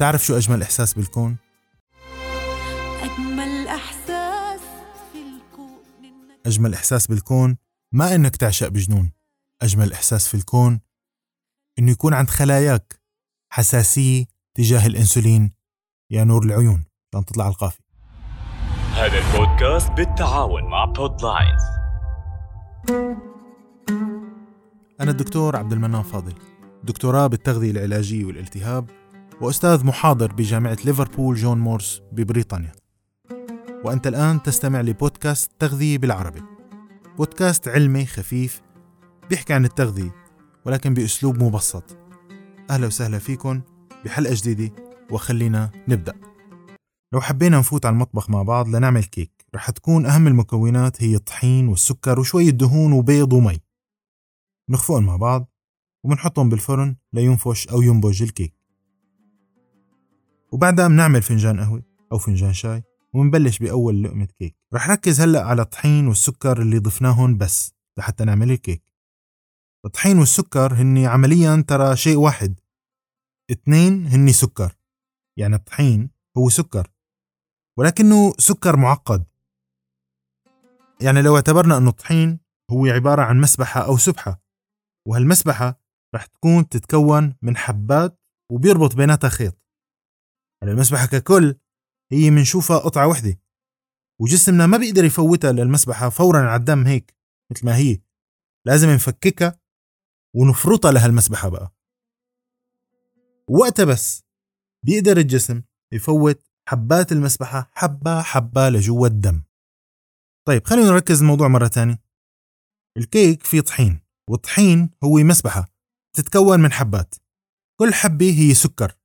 بتعرف 0.00 0.26
شو 0.26 0.36
أجمل 0.36 0.62
إحساس 0.62 0.94
بالكون؟ 0.94 1.36
أجمل 3.02 3.68
إحساس 3.68 4.60
في 5.12 5.18
الكون 5.18 5.78
أجمل 6.46 6.74
إحساس 6.74 7.06
بالكون 7.06 7.56
ما 7.94 8.14
إنك 8.14 8.36
تعشق 8.36 8.68
بجنون. 8.68 9.12
أجمل 9.62 9.92
إحساس 9.92 10.28
في 10.28 10.34
الكون 10.34 10.80
إنه 11.78 11.90
يكون 11.90 12.14
عند 12.14 12.30
خلاياك 12.30 13.00
حساسية 13.52 14.24
تجاه 14.54 14.86
الأنسولين 14.86 15.52
يا 16.10 16.24
نور 16.24 16.44
العيون. 16.44 16.84
عشان 17.14 17.24
تطلع 17.24 17.48
القافية. 17.48 17.84
هذا 18.94 19.18
البودكاست 19.18 19.90
بالتعاون 19.90 20.64
مع 20.64 20.84
بودلاينز 20.84 21.62
أنا 25.00 25.10
الدكتور 25.10 25.56
عبد 25.56 25.72
المنان 25.72 26.02
فاضل. 26.02 26.34
دكتوراه 26.84 27.26
بالتغذية 27.26 27.70
العلاجية 27.70 28.24
والالتهاب 28.24 28.99
وأستاذ 29.40 29.86
محاضر 29.86 30.32
بجامعة 30.32 30.76
ليفربول 30.84 31.36
جون 31.36 31.58
مورس 31.58 32.02
ببريطانيا. 32.12 32.72
وأنت 33.84 34.06
الآن 34.06 34.42
تستمع 34.42 34.80
لبودكاست 34.80 35.50
تغذية 35.58 35.98
بالعربي. 35.98 36.42
بودكاست 37.16 37.68
علمي 37.68 38.06
خفيف 38.06 38.62
بيحكي 39.30 39.52
عن 39.52 39.64
التغذية 39.64 40.14
ولكن 40.66 40.94
بأسلوب 40.94 41.42
مبسط. 41.42 41.98
أهلا 42.70 42.86
وسهلا 42.86 43.18
فيكم 43.18 43.60
بحلقة 44.04 44.34
جديدة 44.36 44.74
وخلينا 45.10 45.70
نبدأ. 45.88 46.14
لو 47.12 47.20
حبينا 47.20 47.58
نفوت 47.58 47.86
على 47.86 47.92
المطبخ 47.92 48.30
مع 48.30 48.42
بعض 48.42 48.68
لنعمل 48.68 49.04
كيك 49.04 49.46
رح 49.54 49.70
تكون 49.70 50.06
أهم 50.06 50.26
المكونات 50.26 51.02
هي 51.02 51.14
الطحين 51.14 51.68
والسكر 51.68 52.20
وشوية 52.20 52.50
دهون 52.50 52.92
وبيض 52.92 53.32
ومي. 53.32 53.58
نخفقهم 54.70 55.06
مع 55.06 55.16
بعض 55.16 55.50
وبنحطهم 56.04 56.48
بالفرن 56.48 56.96
لينفش 57.12 57.68
أو 57.68 57.82
ينبج 57.82 58.22
الكيك. 58.22 58.59
وبعدها 60.52 60.88
بنعمل 60.88 61.22
فنجان 61.22 61.60
قهوة 61.60 61.82
أو 62.12 62.18
فنجان 62.18 62.52
شاي 62.52 62.82
وبنبلش 63.14 63.58
بأول 63.58 64.02
لقمة 64.02 64.28
كيك. 64.38 64.56
رح 64.74 64.90
ركز 64.90 65.20
هلأ 65.20 65.44
على 65.44 65.62
الطحين 65.62 66.06
والسكر 66.06 66.62
اللي 66.62 66.78
ضفناهم 66.78 67.38
بس 67.38 67.72
لحتى 67.98 68.24
نعمل 68.24 68.50
الكيك 68.50 68.90
الطحين 69.84 70.18
والسكر 70.18 70.74
هني 70.74 71.06
عمليا 71.06 71.64
ترى 71.68 71.96
شيء 71.96 72.16
واحد. 72.16 72.60
اثنين 73.50 74.06
هني 74.06 74.32
سكر. 74.32 74.76
يعني 75.36 75.54
الطحين 75.54 76.10
هو 76.38 76.48
سكر. 76.48 76.90
ولكنه 77.78 78.32
سكر 78.38 78.76
معقد. 78.76 79.24
يعني 81.00 81.22
لو 81.22 81.36
اعتبرنا 81.36 81.78
أنه 81.78 81.90
الطحين 81.90 82.40
هو 82.70 82.86
عبارة 82.86 83.22
عن 83.22 83.40
مسبحة 83.40 83.80
أو 83.80 83.96
سبحة 83.96 84.42
وهالمسبحة 85.06 85.80
رح 86.14 86.26
تكون 86.26 86.68
تتكون 86.68 87.34
من 87.42 87.56
حبات 87.56 88.20
وبيربط 88.52 88.96
بيناتها 88.96 89.28
خيط. 89.28 89.58
على 90.62 90.72
المسبحة 90.72 91.06
ككل 91.06 91.54
هي 92.12 92.30
منشوفها 92.30 92.78
قطعة 92.78 93.08
وحدة. 93.08 93.40
وجسمنا 94.20 94.66
ما 94.66 94.76
بيقدر 94.76 95.04
يفوتها 95.04 95.52
للمسبحة 95.52 96.08
فورا 96.08 96.38
على 96.40 96.60
الدم 96.60 96.86
هيك 96.86 97.14
مثل 97.52 97.66
ما 97.66 97.76
هي. 97.76 98.00
لازم 98.66 98.88
نفككها 98.90 99.60
ونفرطها 100.36 100.92
لهالمسبحة 100.92 101.48
بقى. 101.48 101.74
وقتها 103.48 103.84
بس 103.84 104.24
بيقدر 104.84 105.16
الجسم 105.16 105.62
يفوت 105.92 106.42
حبات 106.68 107.12
المسبحة 107.12 107.70
حبة 107.74 108.22
حبة 108.22 108.68
لجوا 108.68 109.06
الدم. 109.06 109.42
طيب 110.46 110.66
خلينا 110.66 110.90
نركز 110.90 111.20
الموضوع 111.20 111.48
مرة 111.48 111.66
تانية. 111.66 112.02
الكيك 112.96 113.42
فيه 113.42 113.60
طحين 113.60 114.00
والطحين 114.30 114.90
هو 115.04 115.16
مسبحة 115.16 115.68
تتكون 116.16 116.60
من 116.60 116.72
حبات. 116.72 117.14
كل 117.80 117.94
حبة 117.94 118.38
هي 118.38 118.54
سكر. 118.54 118.99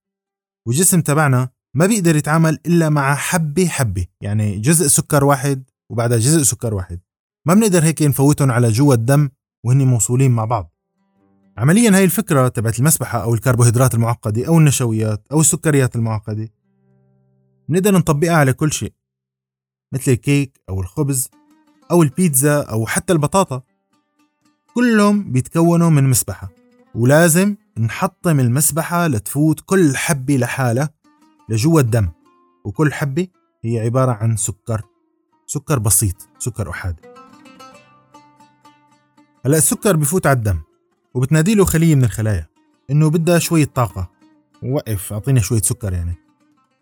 والجسم 0.67 1.01
تبعنا 1.01 1.49
ما 1.73 1.85
بيقدر 1.85 2.15
يتعامل 2.15 2.59
إلا 2.65 2.89
مع 2.89 3.15
حبة 3.15 3.67
حبة. 3.67 4.05
يعني 4.21 4.59
جزء 4.59 4.87
سكر 4.87 5.23
واحد 5.23 5.63
وبعدها 5.89 6.17
جزء 6.17 6.43
سكر 6.43 6.73
واحد. 6.73 6.99
ما 7.47 7.53
بنقدر 7.53 7.83
هيك 7.83 8.01
نفوتهم 8.01 8.51
على 8.51 8.69
جوا 8.69 8.93
الدم 8.93 9.29
وهن 9.65 9.81
موصولين 9.87 10.31
مع 10.31 10.45
بعض. 10.45 10.73
عمليا 11.57 11.97
هاي 11.97 12.03
الفكرة 12.03 12.47
تبعت 12.47 12.79
المسبحة 12.79 13.23
أو 13.23 13.33
الكربوهيدرات 13.33 13.95
المعقدة 13.95 14.47
أو 14.47 14.57
النشويات 14.57 15.27
أو 15.31 15.41
السكريات 15.41 15.95
المعقدة. 15.95 16.49
بنقدر 17.69 17.97
نطبقها 17.97 18.35
على 18.35 18.53
كل 18.53 18.73
شيء. 18.73 18.93
مثل 19.93 20.11
الكيك 20.11 20.61
أو 20.69 20.81
الخبز 20.81 21.29
أو 21.91 22.03
البيتزا 22.03 22.61
أو 22.61 22.85
حتى 22.85 23.13
البطاطا. 23.13 23.61
كلهم 24.73 25.31
بيتكونوا 25.31 25.89
من 25.89 26.03
مسبحة. 26.09 26.49
ولازم 26.95 27.55
نحطم 27.79 28.39
المسبحة 28.39 29.07
لتفوت 29.07 29.59
كل 29.65 29.95
حبة 29.95 30.37
لحالها 30.37 30.89
لجوا 31.49 31.79
الدم. 31.79 32.09
وكل 32.65 32.93
حبة 32.93 33.27
هي 33.63 33.79
عبارة 33.79 34.11
عن 34.11 34.37
سكر. 34.37 34.81
سكر 35.45 35.79
بسيط 35.79 36.29
سكر 36.39 36.69
أحادي. 36.69 37.01
هلا 39.45 39.57
السكر 39.57 39.95
بفوت 39.95 40.27
على 40.27 40.37
الدم. 40.37 40.59
وبتنادي 41.13 41.55
له 41.55 41.65
خلية 41.65 41.95
من 41.95 42.03
الخلايا. 42.03 42.47
إنه 42.91 43.09
بدها 43.09 43.39
شوية 43.39 43.65
طاقة. 43.65 44.09
وقف 44.63 45.13
أعطينا 45.13 45.41
شوية 45.41 45.61
سكر 45.61 45.93
يعني. 45.93 46.24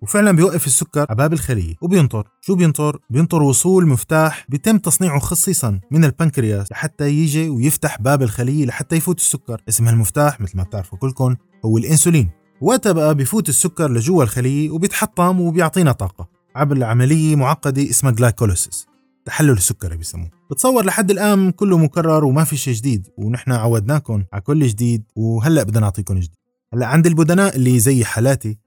وفعلا 0.03 0.31
بيوقف 0.31 0.67
السكر 0.67 1.05
على 1.09 1.17
باب 1.17 1.33
الخلية 1.33 1.75
وبينطر. 1.81 2.27
شو 2.41 2.55
بينطر؟ 2.55 2.99
بينطر 3.09 3.43
وصول 3.43 3.87
مفتاح 3.87 4.45
بيتم 4.49 4.77
تصنيعه 4.77 5.19
خصيصا 5.19 5.79
من 5.91 6.05
البنكرياس 6.05 6.71
لحتى 6.71 7.09
يجي 7.09 7.49
ويفتح 7.49 8.01
باب 8.01 8.21
الخلية 8.21 8.65
لحتى 8.65 8.95
يفوت 8.95 9.19
السكر. 9.19 9.61
اسم 9.69 9.87
هالمفتاح 9.87 10.41
مثل 10.41 10.57
ما 10.57 10.63
بتعرفوا 10.63 10.97
كلكم 10.97 11.35
هو 11.65 11.77
الإنسولين. 11.77 12.29
وقتها 12.61 12.91
بقى 12.91 13.15
بفوت 13.15 13.49
السكر 13.49 13.91
لجوا 13.91 14.23
الخلية 14.23 14.69
وبيتحطم 14.69 15.41
وبيعطينا 15.41 15.91
طاقة 15.91 16.27
عبر 16.55 16.83
عملية 16.83 17.35
معقدة 17.35 17.89
اسمها 17.89 18.11
glycolysis 18.11 18.87
تحلل 19.25 19.51
السكري 19.51 19.97
بيسموه. 19.97 20.29
بتصور 20.51 20.85
لحد 20.85 21.11
الآن 21.11 21.51
كله 21.51 21.77
مكرر 21.77 22.25
وما 22.25 22.43
في 22.43 22.57
شيء 22.57 22.73
جديد 22.73 23.07
ونحن 23.17 23.51
عودناكم 23.51 24.23
على 24.33 24.41
كل 24.41 24.67
جديد 24.67 25.03
وهلأ 25.15 25.63
بدنا 25.63 25.79
نعطيكم 25.79 26.15
جديد. 26.15 26.35
هلأ 26.73 26.85
عند 26.85 27.07
البدناء 27.07 27.55
اللي 27.55 27.79
زي 27.79 28.05
حالاتي 28.05 28.62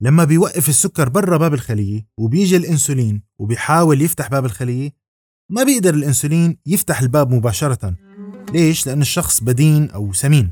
لما 0.00 0.24
بيوقف 0.24 0.68
السكر 0.68 1.08
برا 1.08 1.36
باب 1.36 1.54
الخلية 1.54 2.06
وبيجي 2.18 2.56
الإنسولين 2.56 3.22
وبيحاول 3.38 4.02
يفتح 4.02 4.28
باب 4.28 4.44
الخلية 4.44 4.90
ما 5.50 5.62
بيقدر 5.62 5.94
الإنسولين 5.94 6.58
يفتح 6.66 7.00
الباب 7.00 7.34
مباشرة 7.34 7.94
ليش؟ 8.52 8.86
لأن 8.86 9.00
الشخص 9.00 9.42
بدين 9.42 9.90
أو 9.90 10.12
سمين 10.12 10.50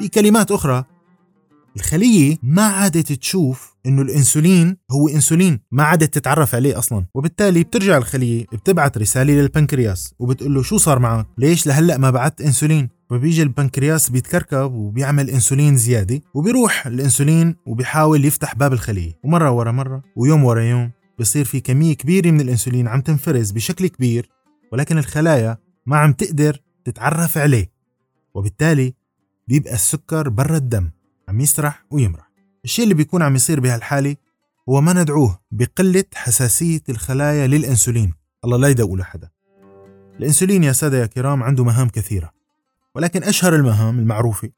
بكلمات 0.00 0.50
أخرى 0.50 0.84
الخلية 1.76 2.36
ما 2.42 2.62
عادت 2.62 3.12
تشوف 3.12 3.73
إنه 3.86 4.02
الإنسولين 4.02 4.76
هو 4.90 5.08
إنسولين 5.08 5.60
ما 5.70 5.82
عادت 5.82 6.14
تتعرف 6.14 6.54
عليه 6.54 6.78
أصلا. 6.78 7.04
وبالتالي 7.14 7.62
بترجع 7.64 7.96
الخلية 7.96 8.46
بتبعت 8.52 8.98
رسالة 8.98 9.32
للبنكرياس 9.34 10.14
وبتقول 10.18 10.54
له 10.54 10.62
شو 10.62 10.78
صار 10.78 10.98
معك؟ 10.98 11.26
ليش 11.38 11.66
لهلأ 11.66 11.98
ما 11.98 12.10
بعت 12.10 12.40
إنسولين؟ 12.40 12.88
فبيجي 13.10 13.42
البنكرياس 13.42 14.10
بيتكركب 14.10 14.72
وبيعمل 14.72 15.30
إنسولين 15.30 15.76
زيادة 15.76 16.20
وبيروح 16.34 16.86
الإنسولين 16.86 17.56
وبيحاول 17.66 18.24
يفتح 18.24 18.54
باب 18.54 18.72
الخلية. 18.72 19.12
ومرة 19.24 19.50
ورا 19.50 19.72
مرة 19.72 20.02
ويوم 20.16 20.44
ورا 20.44 20.62
يوم 20.62 20.90
بصير 21.18 21.44
في 21.44 21.60
كمية 21.60 21.94
كبيرة 21.94 22.30
من 22.30 22.40
الإنسولين 22.40 22.88
عم 22.88 23.00
تنفرز 23.00 23.50
بشكل 23.50 23.86
كبير 23.86 24.28
ولكن 24.72 24.98
الخلايا 24.98 25.58
ما 25.86 25.96
عم 25.96 26.12
تقدر 26.12 26.60
تتعرف 26.84 27.38
عليه. 27.38 27.70
وبالتالي 28.34 28.94
بيبقى 29.48 29.74
السكر 29.74 30.28
برا 30.28 30.56
الدم 30.56 30.90
عم 31.28 31.40
يسرح 31.40 31.84
ويمرح. 31.90 32.33
الشيء 32.64 32.82
اللي 32.82 32.94
بيكون 32.94 33.22
عم 33.22 33.36
يصير 33.36 33.60
بهالحالة 33.60 34.16
هو 34.68 34.80
ما 34.80 34.92
ندعوه 34.92 35.40
بقلة 35.50 36.04
حساسية 36.14 36.82
الخلايا 36.88 37.46
للأنسولين. 37.46 38.14
الله 38.44 38.56
لا 38.56 38.68
يدوق 38.68 38.94
لحدا 38.94 39.28
الأنسولين 40.18 40.64
يا 40.64 40.72
سادة 40.72 40.98
يا 40.98 41.06
كرام 41.06 41.42
عنده 41.42 41.64
مهام 41.64 41.88
كثيرة 41.88 42.30
ولكن 42.94 43.22
أشهر 43.24 43.54
المهام 43.54 43.98
المعروفة 43.98 44.50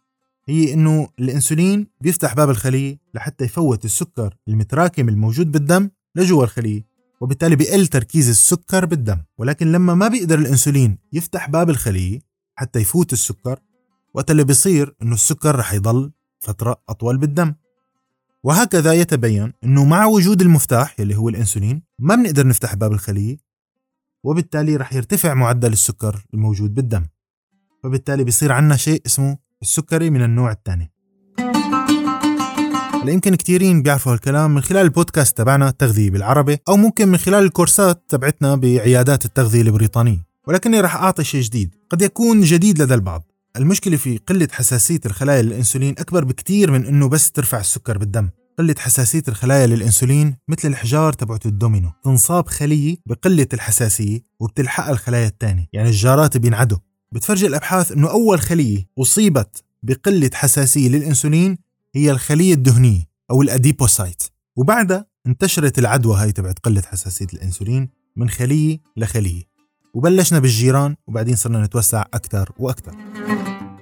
هي 0.48 0.74
إنه 0.74 1.08
الأنسولين 1.18 1.86
بيفتح 2.00 2.34
باب 2.34 2.50
الخلية 2.50 2.98
لحتى 3.14 3.44
يفوت 3.44 3.84
السكر 3.84 4.34
المتراكم 4.48 5.08
الموجود 5.08 5.52
بالدم 5.52 5.90
لجوا 6.16 6.44
الخلية 6.44 6.86
وبالتالي 7.20 7.56
بيقل 7.56 7.86
تركيز 7.86 8.28
السكر 8.28 8.84
بالدم. 8.84 9.22
ولكن 9.38 9.72
لما 9.72 9.94
ما 9.94 10.08
بيقدر 10.08 10.38
الأنسولين 10.38 10.98
يفتح 11.12 11.50
باب 11.50 11.70
الخلية 11.70 12.18
حتى 12.56 12.78
يفوت 12.78 13.12
السكر 13.12 13.58
وقت 14.14 14.30
اللي 14.30 14.44
بيصير 14.44 14.94
إنه 15.02 15.14
السكر 15.14 15.56
رح 15.56 15.72
يضل 15.72 16.12
فترة 16.40 16.76
أطول 16.88 17.18
بالدم. 17.18 17.54
وهكذا 18.46 18.92
يتبين 18.92 19.52
أنه 19.64 19.84
مع 19.84 20.06
وجود 20.06 20.40
المفتاح 20.40 21.00
يلي 21.00 21.16
هو 21.16 21.28
الأنسولين 21.28 21.82
ما 21.98 22.14
بنقدر 22.14 22.46
نفتح 22.46 22.74
باب 22.74 22.92
الخلية 22.92 23.36
وبالتالي 24.24 24.76
رح 24.76 24.92
يرتفع 24.92 25.34
معدل 25.34 25.72
السكر 25.72 26.24
الموجود 26.34 26.74
بالدم. 26.74 27.06
فبالتالي 27.82 28.24
بيصير 28.24 28.52
عنا 28.52 28.76
شيء 28.76 29.02
اسمه 29.06 29.38
السكري 29.62 30.10
من 30.10 30.22
النوع 30.22 30.50
الثاني. 30.50 30.92
هلا 33.02 33.12
يمكن 33.12 33.34
كثيرين 33.34 33.82
بيعرفوا 33.82 34.12
هالكلام 34.12 34.54
من 34.54 34.60
خلال 34.60 34.82
البودكاست 34.82 35.38
تبعنا 35.38 35.68
التغذية 35.68 36.10
بالعربي 36.10 36.58
أو 36.68 36.76
ممكن 36.76 37.08
من 37.08 37.16
خلال 37.18 37.44
الكورسات 37.44 38.04
تبعتنا 38.08 38.54
بعيادات 38.54 39.24
التغذية 39.24 39.62
البريطانية. 39.62 40.26
ولكني 40.48 40.80
رح 40.80 40.96
أعطي 40.96 41.24
شيء 41.24 41.42
جديد 41.42 41.74
قد 41.90 42.02
يكون 42.02 42.40
جديد 42.40 42.82
لدى 42.82 42.94
البعض. 42.94 43.35
المشكلة 43.56 43.96
في 43.96 44.18
قلة 44.18 44.48
حساسية 44.52 45.00
الخلايا 45.06 45.42
للأنسولين 45.42 45.94
أكبر 45.98 46.24
بكتير 46.24 46.70
من 46.70 46.86
إنه 46.86 47.08
بس 47.08 47.32
ترفع 47.32 47.60
السكر 47.60 47.98
بالدم. 47.98 48.30
قلة 48.58 48.74
حساسية 48.78 49.22
الخلايا 49.28 49.66
للأنسولين 49.66 50.36
مثل 50.48 50.68
الحجار 50.68 51.12
تبعت 51.12 51.46
الدومينو 51.46 51.92
تنصاب 52.04 52.48
خلية 52.48 52.96
بقلة 53.06 53.46
الحساسية 53.52 54.20
وبتلحقها 54.40 54.90
الخلايا 54.90 55.26
الثانية. 55.26 55.66
يعني 55.72 55.88
الجارات 55.88 56.36
بينعدوا. 56.36 56.78
بتفرجي 57.12 57.46
الأبحاث 57.46 57.92
أنه 57.92 58.10
أول 58.10 58.40
خلية 58.40 58.86
أصيبت 58.98 59.64
بقلة 59.82 60.30
حساسية 60.34 60.88
للأنسولين 60.88 61.58
هي 61.94 62.10
الخلية 62.10 62.54
الدهنية 62.54 63.02
أو 63.30 63.42
الأديبوسايت. 63.42 64.22
وبعدها 64.56 65.06
انتشرت 65.26 65.78
العدوى 65.78 66.16
هاي 66.16 66.32
تبعت 66.32 66.58
قلة 66.58 66.82
حساسية 66.82 67.26
الأنسولين 67.34 67.88
من 68.16 68.30
خلية 68.30 68.78
لخلية 68.96 69.42
وبلشنا 69.96 70.38
بالجيران 70.38 70.96
وبعدين 71.06 71.36
صرنا 71.36 71.64
نتوسع 71.64 72.04
أكثر 72.14 72.52
وأكثر 72.58 72.96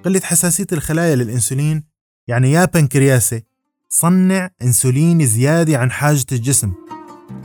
قلة 0.05 0.19
حساسية 0.19 0.67
الخلايا 0.71 1.15
للأنسولين 1.15 1.83
يعني 2.27 2.51
يا 2.51 2.65
بنكرياسة 2.65 3.41
صنع 3.89 4.49
أنسولين 4.61 5.25
زيادة 5.25 5.77
عن 5.77 5.91
حاجة 5.91 6.25
الجسم 6.31 6.73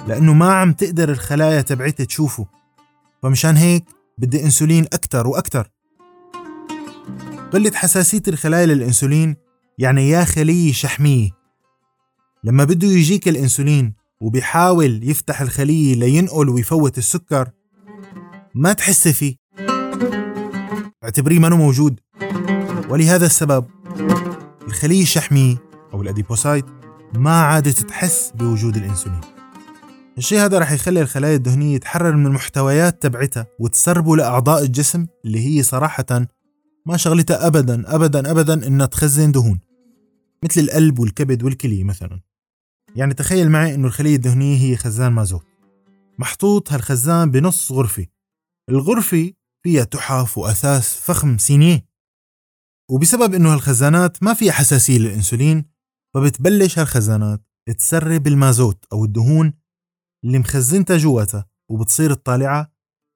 لأنه 0.08 0.32
ما 0.32 0.52
عم 0.52 0.72
تقدر 0.72 1.10
الخلايا 1.10 1.60
تبعتها 1.62 2.04
تشوفه. 2.04 2.46
فمشان 3.22 3.56
هيك 3.56 3.84
بدي 4.18 4.44
أنسولين 4.44 4.84
أكثر 4.84 5.26
وأكثر 5.26 5.68
قلة 7.52 7.72
حساسية 7.74 8.22
الخلايا 8.28 8.66
للأنسولين 8.66 9.36
يعني 9.78 10.10
يا 10.10 10.24
خلية 10.24 10.72
شحمية. 10.72 11.30
لما 12.44 12.64
بده 12.64 12.88
يجيك 12.88 13.28
الأنسولين 13.28 13.94
وبيحاول 14.20 15.00
يفتح 15.02 15.40
الخلية 15.40 15.94
لينقل 15.94 16.48
ويفوت 16.48 16.98
السكر 16.98 17.50
ما 18.54 18.72
تحس 18.72 19.08
فيه. 19.08 19.36
اعتبريه 21.04 21.38
منه 21.38 21.56
موجود. 21.56 22.00
ولهذا 22.88 23.26
السبب 23.26 23.64
الخلية 24.66 25.02
الشحمية 25.02 25.56
أو 25.92 26.02
ال 26.02 26.08
adipocyte 26.08 26.64
ما 27.14 27.42
عادت 27.42 27.78
تحس 27.78 28.32
بوجود 28.34 28.76
الأنسولين. 28.76 29.20
الشيء 30.18 30.38
هذا 30.38 30.58
رح 30.58 30.72
يخلي 30.72 31.00
الخلايا 31.00 31.36
الدهنية 31.36 31.78
تحرر 31.78 32.16
من 32.16 32.26
المحتويات 32.26 33.02
تبعتها 33.02 33.46
وتسربه 33.58 34.16
لأعضاء 34.16 34.62
الجسم 34.62 35.06
اللي 35.24 35.46
هي 35.46 35.62
صراحة 35.62 36.26
ما 36.86 36.96
شغلتها 36.96 37.46
أبدا 37.46 37.94
أبدا 37.94 38.30
أبدا 38.30 38.66
إنها 38.66 38.86
تخزن 38.86 39.32
دهون. 39.32 39.60
مثل 40.44 40.60
القلب 40.60 40.98
والكبد 40.98 41.42
والكلية 41.42 41.84
مثلا. 41.84 42.20
يعني 42.96 43.14
تخيل 43.14 43.50
معي 43.50 43.74
إنه 43.74 43.86
الخلية 43.86 44.16
الدهنية 44.16 44.58
هي 44.58 44.76
خزان 44.76 45.12
مازوت. 45.12 45.46
محطوط 46.18 46.72
هالخزان 46.72 47.30
بنص 47.30 47.72
غرفة. 47.72 48.06
الغرفة 48.68 49.32
فيها 49.62 49.84
تحف 49.84 50.38
وأثاث 50.38 51.00
فخم 51.00 51.38
سينية. 51.38 51.90
وبسبب 52.90 53.34
إنه 53.34 53.52
هالخزانات 53.52 54.22
ما 54.22 54.34
فيها 54.34 54.52
حساسية 54.52 54.98
للأنسولين 54.98 55.64
فبتبلش 56.14 56.78
هالخزانات 56.78 57.42
تسرب 57.78 58.26
المازوت 58.26 58.84
أو 58.92 59.04
الدهون 59.04 59.52
اللي 60.24 60.38
مخزنتها 60.38 60.96
جواتها 60.96 61.48
وبتصير 61.70 62.10
الطالعة 62.10 62.72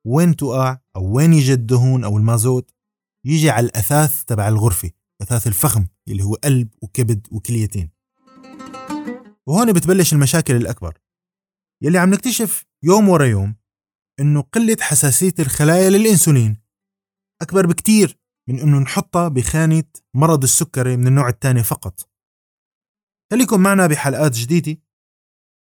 وين 0.07 0.37
تقع 0.37 0.79
أو 0.97 1.17
وين 1.17 1.33
يجي 1.33 1.53
الدهون 1.53 2.05
أو 2.05 2.19
المازوت 2.19 2.71
يجي 3.27 3.51
على 3.51 3.67
الأثاث 3.67 4.25
تبع 4.25 4.49
الغرفة 4.49 4.91
أثاث 5.23 5.47
الفخم 5.47 5.87
اللي 6.09 6.23
هو 6.23 6.35
قلب 6.35 6.69
وكبد 6.83 7.27
وكليتين. 7.31 7.91
وهون 9.47 9.73
بتبلش 9.73 10.13
المشاكل 10.13 10.57
الأكبر. 10.57 10.99
يلي 11.83 11.99
عم 11.99 12.11
نكتشف 12.15 12.65
يوم 12.83 13.09
ورا 13.09 13.25
يوم 13.25 13.57
إنه 14.21 14.41
قلة 14.41 14.77
حساسية 14.81 15.35
الخلايا 15.39 15.91
للإنسولين. 15.91 16.57
أكبر 17.43 17.67
بكتير 17.67 18.19
من 18.49 18.59
إنه 18.59 18.79
نحطها 18.79 19.29
بخانة 19.29 19.85
مرض 20.15 20.43
السكري 20.43 20.97
من 20.97 21.07
النوع 21.07 21.29
الثاني 21.29 21.63
فقط. 21.63 22.09
خليكم 23.33 23.61
معنا 23.61 23.87
بحلقات 23.87 24.33
جديدة 24.33 24.81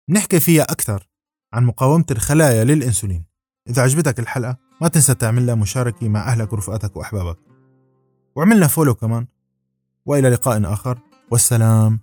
نحكي 0.09 0.39
فيها 0.39 0.63
أكثر 0.63 1.09
عن 1.53 1.65
مقاومة 1.65 2.05
الخلايا 2.11 2.63
للإنسولين. 2.63 3.25
إذا 3.69 3.81
عجبتك 3.81 4.19
الحلقة 4.19 4.57
ما 4.81 4.87
تنسى 4.87 5.13
تعمل 5.13 5.45
لها 5.45 5.55
مشاركة 5.55 6.09
مع 6.09 6.31
أهلك 6.31 6.53
ورفقاتك 6.53 6.97
وأحبابك. 6.97 7.39
وعملنا 8.35 8.67
فولو 8.67 8.95
كمان. 8.95 9.27
وإلى 10.05 10.29
لقاء 10.29 10.73
آخر. 10.73 10.99
والسلام. 11.31 11.99